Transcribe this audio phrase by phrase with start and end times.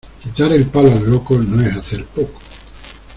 [0.23, 2.39] Quitar el palo al loco, no es hacer poco.